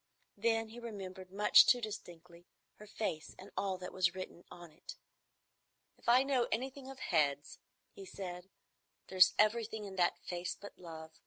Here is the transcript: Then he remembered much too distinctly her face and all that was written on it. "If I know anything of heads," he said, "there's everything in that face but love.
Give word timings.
Then 0.35 0.69
he 0.69 0.79
remembered 0.79 1.31
much 1.31 1.67
too 1.67 1.79
distinctly 1.79 2.47
her 2.77 2.87
face 2.87 3.35
and 3.37 3.51
all 3.55 3.77
that 3.77 3.93
was 3.93 4.15
written 4.15 4.45
on 4.49 4.71
it. 4.71 4.95
"If 5.95 6.09
I 6.09 6.23
know 6.23 6.47
anything 6.51 6.89
of 6.89 6.97
heads," 6.97 7.59
he 7.91 8.03
said, 8.07 8.49
"there's 9.09 9.35
everything 9.37 9.85
in 9.85 9.97
that 9.97 10.17
face 10.17 10.55
but 10.59 10.79
love. 10.79 11.11